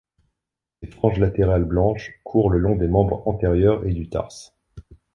[0.81, 4.55] Des franges latérales blanches courent le long des membres antérieurs et du tarse.